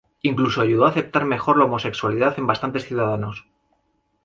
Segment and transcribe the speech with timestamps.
[0.23, 3.45] Incluso ayudó a aceptar mejor la homosexualidad en bastantes ciudadanos.